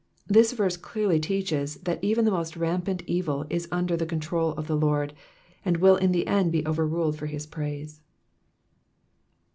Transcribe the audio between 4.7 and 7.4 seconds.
Lord, and will in the end be overruled for